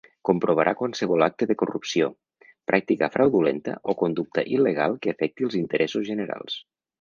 Comprovarà 0.27 0.71
qualsevol 0.77 1.25
acte 1.25 1.47
de 1.51 1.55
corrupció, 1.61 2.07
pràctica 2.71 3.11
fraudulenta 3.17 3.75
o 3.93 3.95
conducta 4.01 4.45
il·legal 4.57 4.97
que 5.05 5.15
afecti 5.17 5.49
els 5.51 5.61
interessos 5.61 6.11
generals. 6.11 6.59